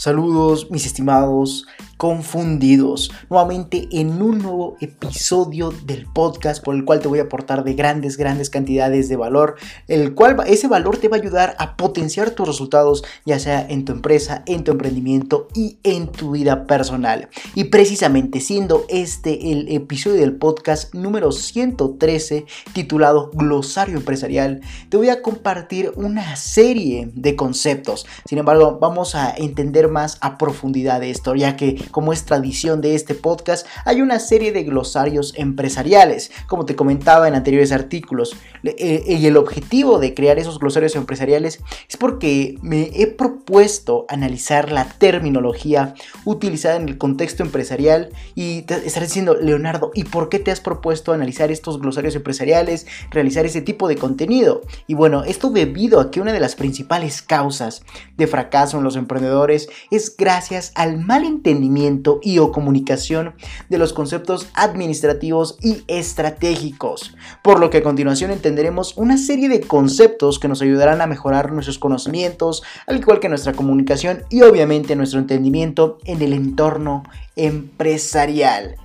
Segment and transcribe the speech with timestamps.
[0.00, 1.66] Saludos mis estimados
[2.00, 7.62] confundidos, nuevamente en un nuevo episodio del podcast por el cual te voy a aportar
[7.62, 11.76] de grandes, grandes cantidades de valor, el cual ese valor te va a ayudar a
[11.76, 16.66] potenciar tus resultados, ya sea en tu empresa, en tu emprendimiento y en tu vida
[16.66, 17.28] personal.
[17.54, 25.10] Y precisamente siendo este el episodio del podcast número 113 titulado Glosario Empresarial, te voy
[25.10, 28.06] a compartir una serie de conceptos.
[28.24, 32.80] Sin embargo, vamos a entender más a profundidad de esto, ya que como es tradición
[32.80, 38.36] de este podcast, hay una serie de glosarios empresariales, como te comentaba en anteriores artículos.
[38.62, 44.70] Eh, y el objetivo de crear esos glosarios empresariales es porque me he propuesto analizar
[44.70, 45.94] la terminología
[46.24, 50.60] utilizada en el contexto empresarial y te estaré diciendo, Leonardo, ¿y por qué te has
[50.60, 54.62] propuesto analizar estos glosarios empresariales, realizar ese tipo de contenido?
[54.86, 57.82] Y bueno, esto debido a que una de las principales causas
[58.16, 61.79] de fracaso en los emprendedores es gracias al mal entendimiento
[62.22, 63.34] y o comunicación
[63.68, 67.16] de los conceptos administrativos y estratégicos.
[67.42, 71.52] Por lo que a continuación entenderemos una serie de conceptos que nos ayudarán a mejorar
[71.52, 77.04] nuestros conocimientos, al igual que nuestra comunicación y obviamente nuestro entendimiento en el entorno
[77.36, 78.76] empresarial.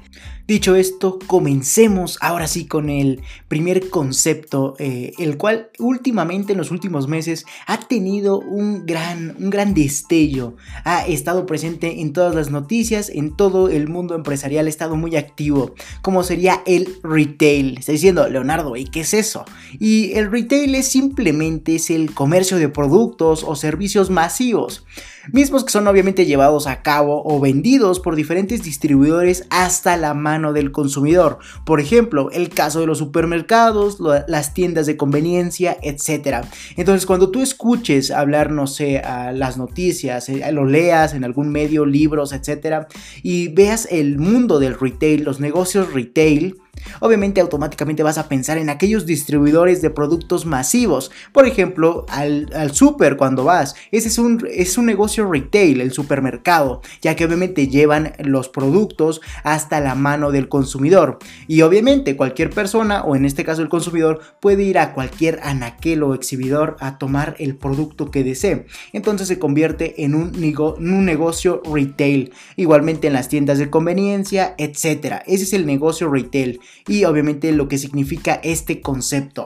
[0.47, 6.69] Dicho esto, comencemos ahora sí con el primer concepto, eh, el cual últimamente en los
[6.69, 12.51] últimos meses ha tenido un gran, un gran destello, ha estado presente en todas las
[12.51, 15.73] noticias, en todo el mundo empresarial, ha estado muy activo,
[16.03, 17.79] como sería el retail.
[17.79, 19.45] Está diciendo, Leonardo, ¿y qué es eso?
[19.79, 24.85] Y el retail es simplemente es el comercio de productos o servicios masivos
[25.31, 30.34] mismos que son obviamente llevados a cabo o vendidos por diferentes distribuidores hasta la mano
[30.53, 31.39] del consumidor.
[31.65, 33.97] Por ejemplo, el caso de los supermercados,
[34.27, 36.45] las tiendas de conveniencia, etc.
[36.77, 41.49] Entonces, cuando tú escuches hablar, no sé, a las noticias, eh, lo leas en algún
[41.49, 42.87] medio, libros, etc.
[43.23, 46.57] y veas el mundo del retail, los negocios retail,
[46.99, 51.11] Obviamente automáticamente vas a pensar en aquellos distribuidores de productos masivos.
[51.31, 53.75] Por ejemplo, al, super cuando vas.
[53.91, 59.21] Ese es un, es un negocio retail, el supermercado, ya que obviamente llevan los productos
[59.43, 61.19] hasta la mano del consumidor.
[61.47, 66.03] Y obviamente cualquier persona, o en este caso el consumidor, puede ir a cualquier anaquel
[66.03, 68.65] o exhibidor a tomar el producto que desee.
[68.93, 70.31] Entonces se convierte en un,
[70.77, 72.33] un negocio retail.
[72.55, 75.21] Igualmente en las tiendas de conveniencia, etc.
[75.25, 79.45] Ese es el negocio retail y obviamente lo que significa este concepto.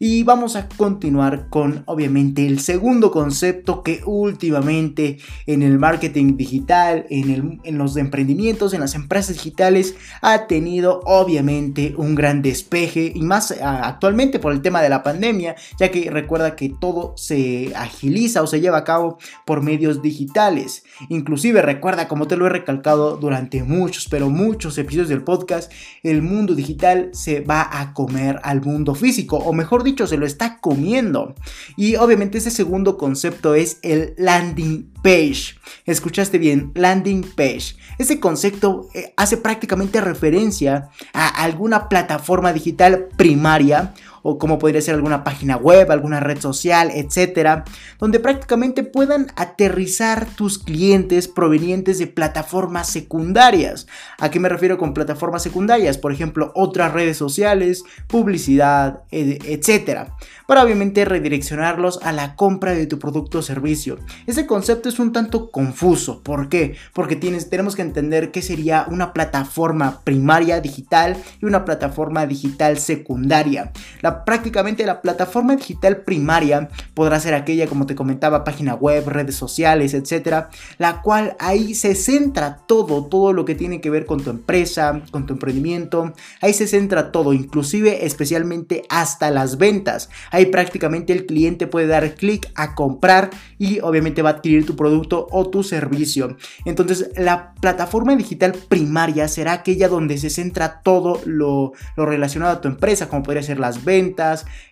[0.00, 7.04] Y vamos a continuar con obviamente el segundo concepto que últimamente en el marketing digital,
[7.10, 13.22] en, en, los emprendimientos, en las empresas digitales ha tenido obviamente un gran despeje y
[13.22, 18.42] más actualmente por el tema de la pandemia, ya que recuerda que todo se agiliza
[18.42, 20.84] o se lleva a cabo por medios digitales.
[21.08, 25.72] Inclusive recuerda, como te lo he recalcado durante muchos, pero muchos episodios del podcast,
[26.04, 30.26] el mundo digital se va a comer al mundo físico, o mejor dicho, se lo
[30.26, 31.34] está comiendo.
[31.76, 35.58] Y obviamente ese segundo concepto es el landing page.
[35.84, 37.76] Escuchaste bien, landing page.
[37.98, 43.94] Ese concepto eh, hace prácticamente referencia a alguna plataforma digital primaria
[44.28, 47.64] o como podría ser alguna página web, alguna red social, etcétera,
[47.98, 53.86] donde prácticamente puedan aterrizar tus clientes provenientes de plataformas secundarias.
[54.18, 55.96] ¿A qué me refiero con plataformas secundarias?
[55.96, 60.14] Por ejemplo, otras redes sociales, publicidad, etcétera,
[60.46, 63.98] para obviamente redireccionarlos a la compra de tu producto o servicio.
[64.26, 66.22] Ese concepto es un tanto confuso.
[66.22, 66.76] ¿Por qué?
[66.92, 72.78] Porque tienes, tenemos que entender qué sería una plataforma primaria digital y una plataforma digital
[72.78, 73.72] secundaria
[74.24, 79.94] prácticamente la plataforma digital primaria podrá ser aquella, como te comentaba, página web, redes sociales,
[79.94, 84.30] etcétera, la cual ahí se centra todo, todo lo que tiene que ver con tu
[84.30, 90.10] empresa, con tu emprendimiento, ahí se centra todo, inclusive especialmente hasta las ventas.
[90.30, 94.76] Ahí prácticamente el cliente puede dar clic a comprar y obviamente va a adquirir tu
[94.76, 96.36] producto o tu servicio.
[96.64, 102.68] Entonces, la plataforma digital primaria será aquella donde se centra todo lo, relacionado a tu
[102.68, 104.07] empresa, como podría ser las ventas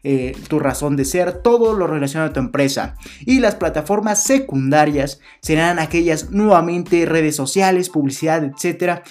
[0.03, 2.97] eh, tu razón de ser, todo lo relacionado a tu empresa.
[3.21, 9.03] Y las plataformas secundarias serán aquellas nuevamente redes sociales, publicidad, etcétera,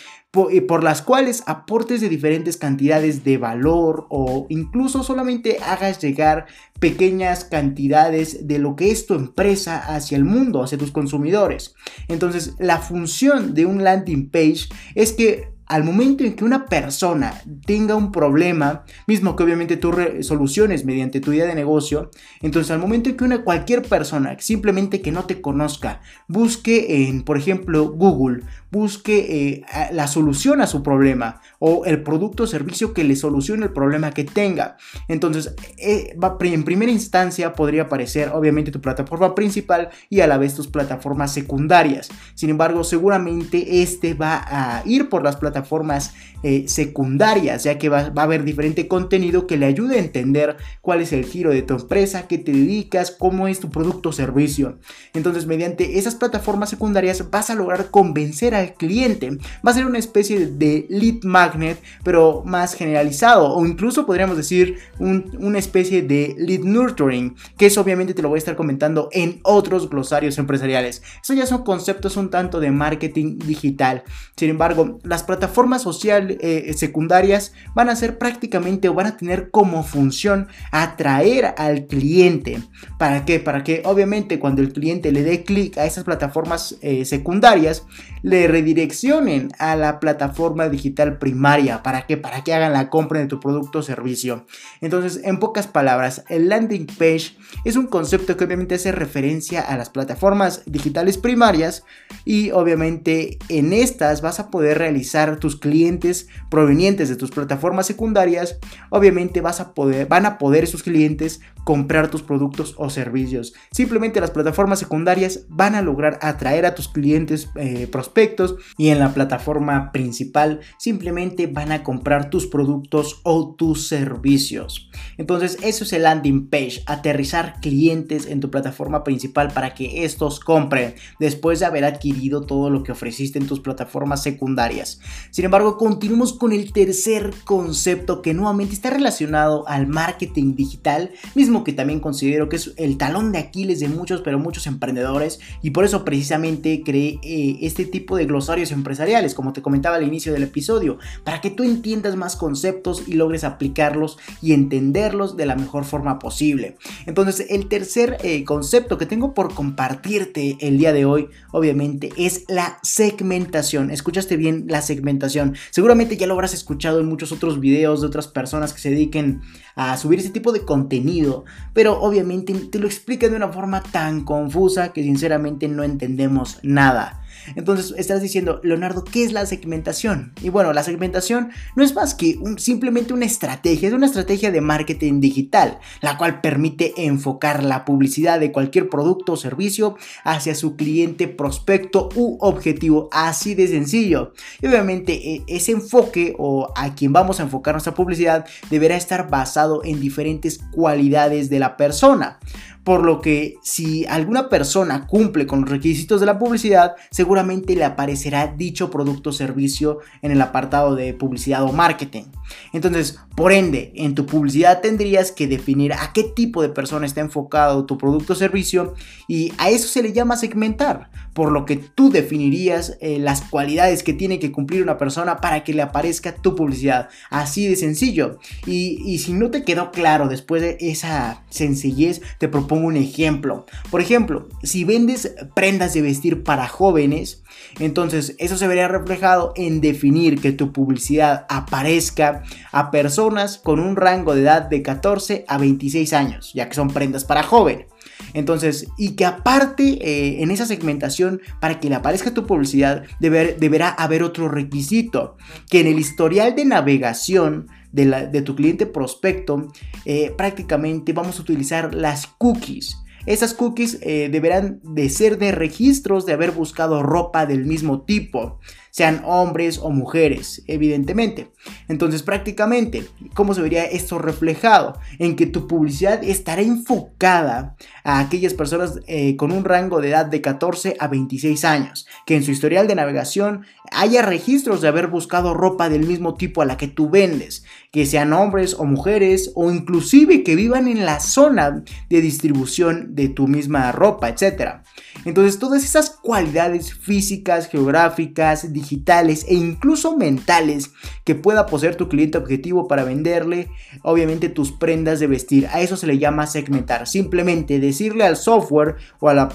[0.67, 6.45] por las cuales aportes de diferentes cantidades de valor o incluso solamente hagas llegar
[6.79, 11.73] pequeñas cantidades de lo que es tu empresa hacia el mundo, hacia tus consumidores.
[12.09, 17.41] Entonces, la función de un landing page es que al momento en que una persona
[17.65, 22.79] tenga un problema, mismo que obviamente tú soluciones mediante tu idea de negocio, entonces al
[22.79, 27.89] momento en que una cualquier persona simplemente que no te conozca busque en, por ejemplo,
[27.89, 28.43] Google,
[28.75, 33.67] busque eh, la solución a su problema o el producto o servicio que le solucione
[33.67, 34.75] el problema que tenga.
[35.07, 40.55] Entonces, eh, en primera instancia podría aparecer obviamente tu plataforma principal y a la vez
[40.55, 42.09] tus plataformas secundarias.
[42.33, 46.13] Sin embargo, seguramente este va a ir por las plataformas
[46.47, 51.01] eh, secundarias, ya que va, a haber diferente contenido que le ayude a entender cuál
[51.01, 54.77] es el giro de tu empresa, qué te dedicas, cómo es tu producto o servicio.
[55.15, 59.39] Entonces, mediante esas plataformas secundarias vas a lograr convencer al cliente.
[59.65, 64.77] Va a ser una especie de lead magnet, pero más generalizado, o incluso podríamos decir
[64.99, 69.39] una especie de lead nurturing, que eso obviamente te lo voy a estar comentando en
[69.41, 71.01] otros glosarios empresariales.
[71.23, 74.03] Eso ya son conceptos un tanto de marketing digital.
[74.35, 79.49] Sin embargo, las plataformas sociales eh, secundarias van a ser prácticamente o van a tener
[79.51, 82.61] como función atraer al cliente.
[82.97, 83.39] ¿Para qué?
[83.39, 87.85] Para que obviamente cuando el cliente le dé clic a esas plataformas eh, secundarias,
[88.21, 91.83] le redireccionen a la plataforma digital primaria.
[91.83, 92.17] ¿Para qué?
[92.17, 94.45] Para que hagan la compra de tu producto o servicio.
[94.81, 99.77] Entonces, en pocas palabras, el landing page es un concepto que obviamente hace referencia a
[99.77, 101.83] las plataformas digitales primarias
[102.23, 108.59] y obviamente en estas vas a poder realizar tus clientes provenientes de tus plataformas secundarias.
[108.89, 113.53] Obviamente vas a poder, van a poder esos clientes comprar tus productos o servicios.
[113.71, 118.99] Simplemente las plataformas secundarias van a lograr atraer a tus clientes eh, prospectos y en
[118.99, 124.89] la plataforma principal simplemente van a comprar tus productos o tus servicios.
[125.17, 130.39] Entonces eso es el landing page, aterrizar clientes en tu plataforma principal para que estos
[130.39, 134.99] compren después de haber adquirido todo lo que ofreciste en tus plataformas secundarias.
[135.31, 141.63] Sin embargo, continuemos con el tercer concepto que nuevamente está relacionado al marketing digital, mismo
[141.63, 145.71] que también considero que es el talón de Aquiles de muchos, pero muchos emprendedores y
[145.71, 150.31] por eso precisamente creé eh, este tipo de glosarios empresariales, como te comentaba al inicio
[150.31, 155.55] del episodio, para que tú entiendas más conceptos y logres aplicarlos y entenderlos de la
[155.55, 156.77] mejor forma posible.
[157.07, 162.45] Entonces, el tercer eh, concepto que tengo por compartirte el día de hoy, obviamente, es
[162.47, 163.89] la segmentación.
[163.89, 165.55] Escuchaste bien la segmentación.
[165.71, 169.41] Seguramente ya lo habrás escuchado en muchos otros videos de otras personas que se dediquen
[169.75, 174.23] a subir ese tipo de contenido pero obviamente te lo explica de una forma tan
[174.23, 177.24] confusa que sinceramente no entendemos nada.
[177.55, 180.33] Entonces estás diciendo, Leonardo, ¿qué es la segmentación?
[180.41, 184.61] Y bueno, la segmentación no es más que simplemente una estrategia, es una estrategia de
[184.61, 190.75] marketing digital, la cual permite enfocar la publicidad de cualquier producto o servicio hacia su
[190.75, 194.33] cliente prospecto u objetivo, así de sencillo.
[194.61, 199.29] Y obviamente e, ese enfoque o a quien vamos a enfocar nuestra publicidad deberá estar
[199.29, 202.39] basado en diferentes cualidades de la persona
[202.85, 207.83] por lo que si alguna persona cumple con los requisitos de la publicidad, seguramente le
[207.83, 212.25] aparecerá dicho producto o servicio en el apartado de publicidad o marketing.
[212.73, 217.21] Entonces, por ende, en tu publicidad tendrías que definir a qué tipo de persona está
[217.21, 218.93] enfocado tu producto o servicio
[219.27, 224.03] y a eso se le llama segmentar, por lo que tú definirías eh, las cualidades
[224.03, 227.09] que tiene que cumplir una persona para que le aparezca tu publicidad.
[227.29, 228.39] Así de sencillo.
[228.65, 233.65] Y, y si no te quedó claro después de esa sencillez, te propongo un ejemplo.
[233.91, 237.43] Por ejemplo, si vendes prendas de vestir para jóvenes,
[237.79, 243.97] entonces eso se vería reflejado en definir que tu publicidad aparezca a personas con un
[243.97, 247.87] rango de edad de 14 a 26 años, ya que son prendas para joven.
[248.33, 253.89] Entonces, y que aparte eh, en esa segmentación, para que le aparezca tu publicidad, deberá
[253.89, 255.37] haber otro requisito,
[255.69, 259.71] que en el historial de navegación de, tu cliente prospecto,
[260.03, 262.97] eh, prácticamente vamos a utilizar las cookies.
[263.25, 268.59] Esas cookies eh, deberán de ser de registros de haber buscado ropa del mismo tipo
[268.95, 271.51] sean hombres o mujeres, evidentemente.
[271.89, 274.97] Entonces prácticamente, ¿cómo se vería esto reflejado?
[275.19, 277.75] En que tu publicidad estará enfocada
[278.05, 282.37] a aquellas personas eh, con un rango de edad de 14 a 26 años, que
[282.37, 286.65] en su historial de navegación haya registros de haber buscado ropa del mismo tipo a
[286.65, 291.19] la que tú vendes, que sean hombres o mujeres o inclusive que vivan en la
[291.19, 294.83] zona de distribución de tu misma ropa, etc.
[295.25, 300.91] Entonces todas esas cualidades físicas, geográficas, digitales, digitales e incluso mentales
[301.23, 303.69] que pueda poseer tu cliente objetivo para venderle,
[304.03, 305.67] obviamente, tus prendas de vestir.
[305.67, 307.07] A eso se le llama segmentar.
[307.07, 309.49] Simplemente decirle al software o a la,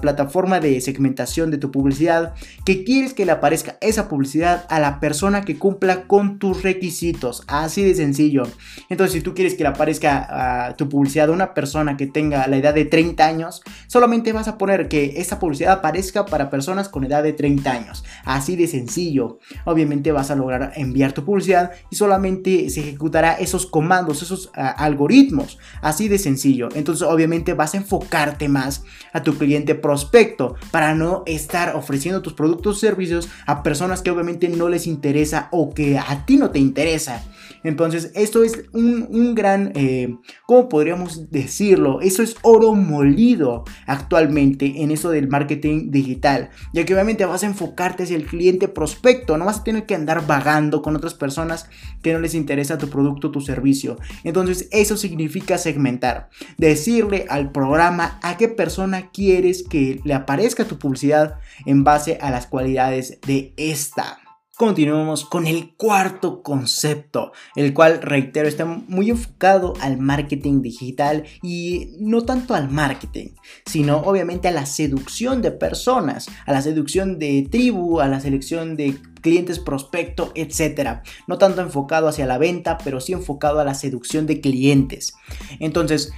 [0.00, 5.00] plataforma de segmentación de tu publicidad que quieres que le aparezca esa publicidad a la
[5.00, 7.42] persona que cumpla con tus requisitos.
[7.46, 8.42] Así de sencillo.
[8.88, 12.46] Entonces, si tú quieres que le aparezca a tu publicidad a una persona que tenga
[12.48, 16.88] la edad de 30 años, solamente vas a poner que esa publicidad aparezca para personas
[16.88, 18.04] con edad de 30 años.
[18.24, 19.38] Así de sencillo.
[19.64, 24.70] Obviamente vas a lograr enviar tu publicidad y solamente se ejecutará esos comandos, esos ah,
[24.70, 25.58] algoritmos.
[25.82, 26.68] Así de sencillo.
[26.74, 32.34] Entonces, obviamente vas a enfocarte más a tu cliente prospecto para no estar ofreciendo tus
[32.34, 36.50] productos o servicios a personas que obviamente no les interesa o que a ti no
[36.50, 37.24] te interesa.
[37.66, 40.14] Entonces, esto es un, gran, eh,
[40.46, 42.00] ¿cómo podríamos decirlo?
[42.00, 47.46] Eso es oro molido actualmente en eso del marketing digital, ya que obviamente vas a
[47.46, 51.68] enfocarte hacia el cliente prospecto, no vas a tener que andar vagando con otras personas
[52.02, 53.98] que no les interesa tu producto tu servicio.
[54.22, 60.78] Entonces, eso significa segmentar, decirle al programa a qué persona quieres que le aparezca tu
[60.78, 64.20] publicidad en base a las cualidades de esta.
[64.56, 71.94] Continuamos con el cuarto concepto, el cual, reitero, está muy enfocado al marketing digital y
[72.00, 73.34] no tanto al marketing,
[73.66, 78.76] sino obviamente a la seducción de personas, a la seducción de tribu, a la selección
[78.76, 81.00] de clientes prospecto, etc.
[81.26, 85.12] No tanto enfocado hacia la venta, pero sí enfocado a la seducción de clientes.
[85.60, 86.12] Entonces,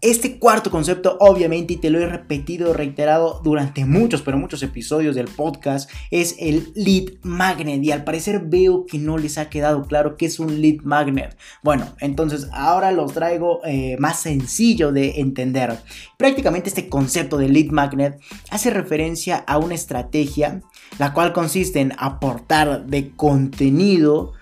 [0.00, 5.14] este cuarto concepto, obviamente, y te lo he repetido, reiterado durante muchos, pero muchos episodios
[5.14, 7.84] del podcast, es el lead magnet.
[7.84, 11.36] Y al parecer veo que no les ha quedado claro qué es un lead magnet.
[11.62, 15.78] Bueno, entonces ahora los traigo eh, más sencillo de entender.
[16.16, 18.18] Prácticamente este concepto de lead magnet
[18.50, 20.62] hace referencia a una estrategia,
[20.98, 24.32] la cual consiste en aportar de contenido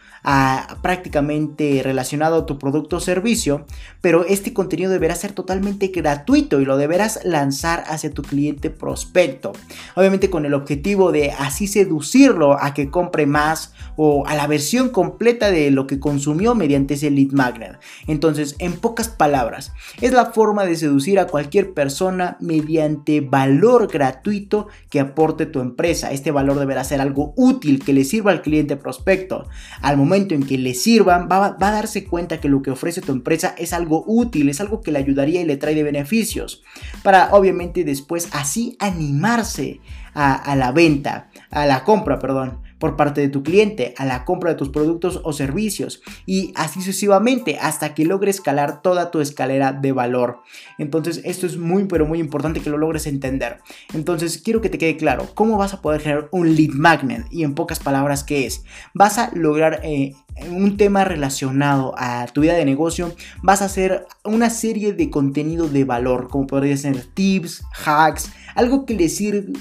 [0.83, 3.67] prácticamente relacionado a tu producto o servicio,
[4.01, 9.53] pero este contenido deberá ser totalmente gratuito y lo deberás lanzar hacia tu cliente prospecto.
[9.95, 14.91] Obviamente con el objetivo de así seducirlo a que compre más o a la versión
[14.91, 17.79] completa de lo que consumió mediante ese lead magnet.
[18.07, 24.69] Entonces, en pocas palabras, es la forma de seducir a cualquier persona mediante valor gratuito
[24.91, 26.13] que aporte tu empresa.
[26.13, 29.49] Este valor deberá ser algo útil que le sirva al cliente prospecto.
[29.81, 33.13] Al momento en que le sirvan, va, a darse cuenta que lo que ofrece tu
[33.13, 36.63] empresa es algo útil, es algo que le ayudaría y le trae beneficios.
[37.03, 39.81] Para obviamente después así animarse
[40.15, 44.51] a la venta, a la compra, perdón por parte de tu cliente, a la compra
[44.51, 49.73] de tus productos o servicios y así sucesivamente hasta que logres escalar toda tu escalera
[49.73, 50.41] de valor.
[50.79, 53.59] Entonces esto es muy pero muy importante que lo logres entender.
[53.95, 57.45] Entonces quiero que te quede claro cómo vas a poder generar un lead magnet y
[57.45, 58.65] en pocas palabras qué es.
[58.95, 60.15] Vas a lograr eh,
[60.51, 65.69] un tema relacionado a tu vida de negocio, vas a hacer una serie de contenido
[65.69, 69.09] de valor, como podría ser tips, hacks, algo que le,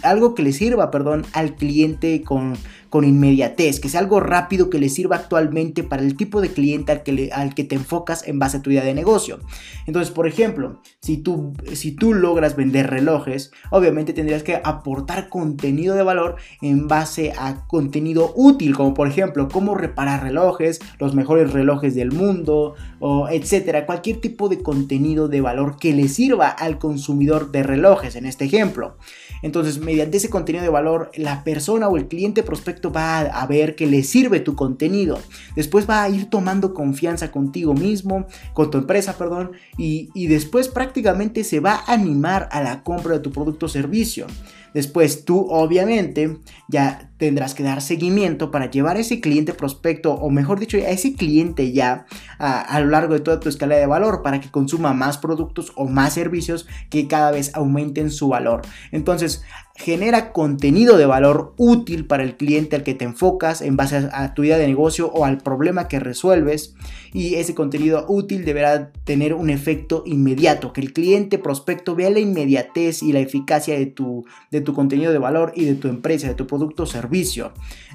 [0.01, 2.55] algo que le sirva perdón, al cliente con,
[2.89, 6.91] con inmediatez, que sea algo rápido que le sirva actualmente para el tipo de cliente
[6.91, 9.39] al que, al que te enfocas en base a tu idea de negocio.
[9.85, 15.95] Entonces, por ejemplo, si tú, si tú logras vender relojes, obviamente tendrías que aportar contenido
[15.95, 20.66] de valor en base a contenido útil, como por ejemplo, cómo reparar relojes,
[20.99, 26.07] los mejores relojes del mundo, o etcétera, cualquier tipo de contenido de valor que le
[26.07, 28.97] sirva al consumidor de relojes, en este ejemplo.
[29.41, 33.75] Entonces, mediante ese contenido de valor, la persona o el cliente prospecto va a ver
[33.75, 35.19] que le sirve tu contenido.
[35.55, 40.67] Después va a ir tomando confianza contigo mismo, con tu empresa, perdón, y, y después
[40.69, 44.27] prácticamente se va a animar a la compra de tu producto o servicio.
[44.73, 50.29] Después tú obviamente ya tendrás que dar seguimiento para llevar a ese cliente prospecto o
[50.29, 52.05] mejor dicho a ese cliente ya
[52.37, 55.71] a, a, lo largo de toda tu escala de valor para que consuma más productos
[55.75, 58.61] o más servicios que cada vez aumenten su valor.
[58.91, 59.43] Entonces
[59.77, 64.33] genera contenido de valor útil para el cliente al que te enfocas en base a,
[64.33, 66.73] tu idea de negocio o al problema que resuelves
[67.13, 72.19] y ese contenido útil deberá tener un efecto inmediato, que el cliente prospecto vea la
[72.19, 76.27] inmediatez y la eficacia de tu, de tu contenido de valor y de tu empresa,
[76.27, 76.85] de tu producto.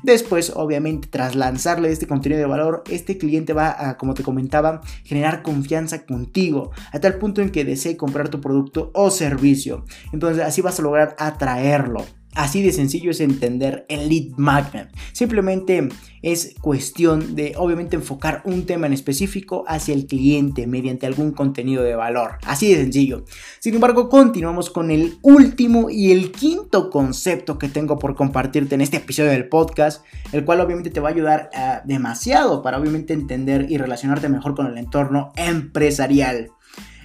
[0.02, 4.80] Después, obviamente, tras lanzarle este contenido de valor, este cliente va a, como te comentaba,
[5.04, 9.84] generar confianza contigo, a tal punto en que desee comprar tu producto o servicio.
[10.12, 11.88] Entonces, así vas a lograr atraer
[12.34, 14.88] Así de sencillo es entender el lead magnet.
[15.12, 15.88] Simplemente
[16.22, 21.82] es cuestión de obviamente enfocar un tema en específico hacia el cliente mediante algún contenido
[21.82, 22.38] de valor.
[22.46, 23.24] Así de sencillo.
[23.58, 28.80] Sin embargo, continuamos con el último y el quinto concepto que tengo por compartirte en
[28.80, 33.12] este episodio del podcast, el cual obviamente te va a ayudar ah, demasiado para obviamente
[33.12, 36.50] entender y relacionarte mejor con el entorno empresarial.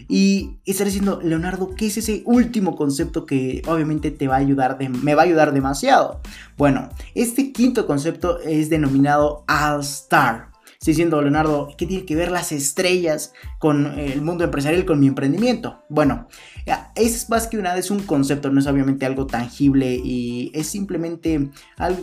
[0.08, 4.78] Y estar diciendo, Leonardo, ¿qué es ese último concepto que obviamente te va a ayudar,
[4.80, 6.22] me va a ayudar demasiado?
[6.58, 10.57] Bueno, este quinto concepto es denominado All Star.
[10.80, 15.08] Estoy diciendo, Leonardo, ¿qué tiene que ver las estrellas con el mundo empresarial, con mi
[15.08, 15.84] emprendimiento?
[15.90, 16.28] Bueno,
[16.96, 21.50] es más que nada, es un concepto, no es obviamente algo tangible y es simplemente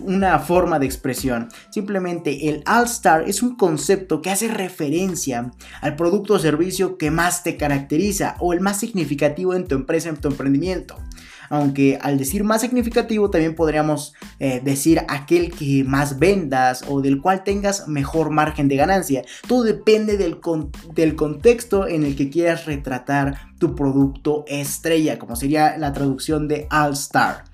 [0.03, 1.49] una forma de expresión.
[1.71, 7.13] Simplemente el All Star es un concepto que hace referencia al producto o servicio que
[7.13, 10.97] más te caracteriza o el más significativo en tu empresa, en tu emprendimiento
[11.55, 17.21] aunque al decir más significativo también podríamos eh, decir aquel que más vendas o del
[17.21, 19.23] cual tengas mejor margen de ganancia.
[19.47, 20.39] Todo depende del,
[20.95, 26.67] del contexto en el que quieras retratar tu producto estrella, como sería la traducción de
[26.71, 27.45] All Star.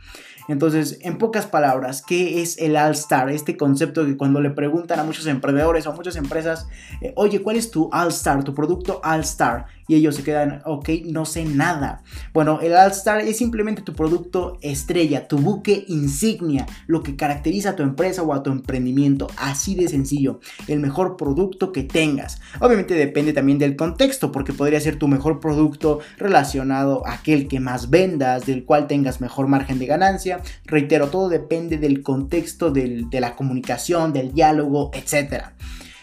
[0.51, 3.31] Entonces, en pocas palabras, ¿qué es el All Star?
[3.31, 6.67] Este concepto que cuando le preguntan a muchos emprendedores o a muchas empresas,
[7.01, 9.67] eh, oye, ¿cuál es tu All Star, tu producto All Star?
[9.91, 12.05] Y ellos se quedan, ok, no sé nada.
[12.33, 17.71] Bueno, el All Star es simplemente tu producto estrella, tu buque insignia, lo que caracteriza
[17.71, 22.41] a tu empresa o a tu emprendimiento, así de sencillo, el mejor producto que tengas.
[22.61, 27.59] Obviamente depende también del contexto, porque podría ser tu mejor producto relacionado a aquel que
[27.59, 30.41] más vendas, del cual tengas mejor margen de ganancia.
[30.67, 35.55] Reitero, todo depende del contexto, de la comunicación, del diálogo, etcétera.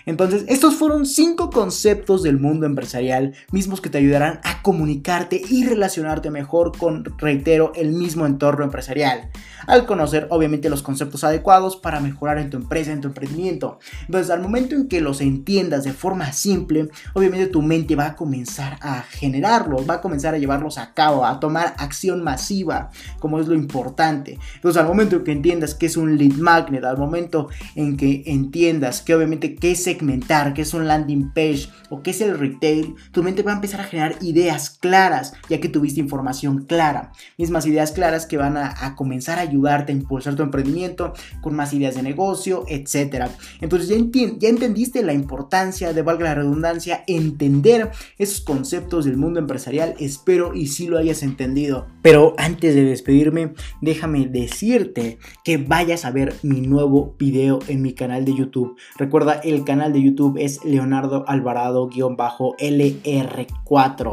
[0.07, 5.65] Entonces, estos fueron cinco conceptos del mundo empresarial, mismos que te ayudarán a comunicarte y
[5.65, 9.29] relacionarte mejor con, reitero, el mismo entorno empresarial,
[9.67, 13.79] al conocer obviamente los conceptos adecuados para mejorar en tu empresa, en tu emprendimiento.
[14.05, 18.15] Entonces, al momento en que los entiendas de forma simple, obviamente tu mente va a
[18.15, 23.41] comenzar a generarlos, va a comenzar a llevarlos a cabo, a tomar acción masiva, como
[23.41, 24.39] es lo importante.
[24.55, 28.23] Entonces, al momento en que entiendas qué es un lead magnet, al momento en que
[28.25, 32.37] entiendas que obviamente qué se segmentar, qué es un landing page o qué es el
[32.37, 37.11] retail, tu mente va a empezar a generar ideas claras, ya que tuviste información clara.
[37.37, 41.73] Mismas ideas claras que van a, comenzar a ayudarte a impulsar tu emprendimiento con más
[41.73, 43.29] ideas de negocio, etc.
[43.61, 43.95] Entonces ya,
[44.39, 49.95] ya entendiste la importancia de, valga la redundancia, entender esos conceptos del mundo empresarial.
[49.99, 51.88] Espero y si lo hayas entendido.
[52.01, 57.93] Pero antes de despedirme, déjame decirte que vayas a ver mi nuevo video en mi
[57.93, 58.77] canal de YouTube.
[58.97, 64.12] Recuerda el canal de YouTube es Leonardo Alvarado-LR4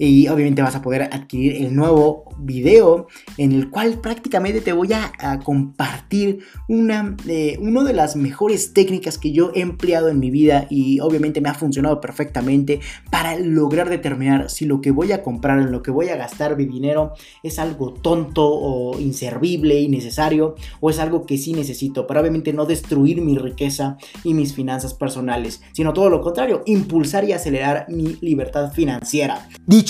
[0.00, 4.94] y obviamente vas a poder adquirir el nuevo video en el cual prácticamente te voy
[4.94, 5.12] a,
[5.44, 7.16] compartir una,
[7.60, 11.50] una de las mejores técnicas que yo he empleado en mi vida y obviamente me
[11.50, 15.90] ha funcionado perfectamente para lograr determinar si lo que voy a comprar, en lo que
[15.90, 21.36] voy a gastar mi dinero es algo tonto o inservible, innecesario o es algo que
[21.36, 26.22] sí necesito para obviamente no destruir mi riqueza y mis finanzas personales, sino todo lo
[26.22, 29.46] contrario, impulsar y acelerar mi libertad financiera.
[29.66, 29.89] Dicho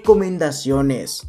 [0.00, 1.28] recomendaciones.